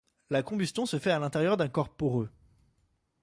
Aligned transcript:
La 0.31 0.41
combustion 0.41 0.87
se 0.87 0.97
fait 0.97 1.11
à 1.11 1.19
l'intérieur 1.19 1.57
d'un 1.57 1.69
corps 1.69 1.95
poreux. 1.95 2.31